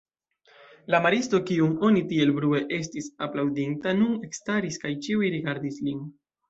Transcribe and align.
La 0.93 1.01
maristo, 1.05 1.39
kiun 1.49 1.75
oni 1.89 2.03
tiel 2.13 2.33
brue 2.39 2.63
estis 2.81 3.13
aplaŭdinta, 3.29 3.97
nun 4.03 4.19
ekstaris 4.31 4.85
kaj 4.87 4.97
ĉiuj 5.07 5.35
rigardis 5.39 5.83
lin. 5.89 6.07